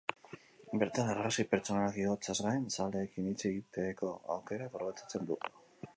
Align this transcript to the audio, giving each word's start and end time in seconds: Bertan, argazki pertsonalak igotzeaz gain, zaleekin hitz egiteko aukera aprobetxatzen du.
Bertan, 0.83 1.09
argazki 1.15 1.45
pertsonalak 1.51 1.99
igotzeaz 2.05 2.37
gain, 2.47 2.65
zaleekin 2.77 3.31
hitz 3.33 3.39
egiteko 3.53 4.11
aukera 4.37 4.71
aprobetxatzen 4.73 5.29
du. 5.31 5.43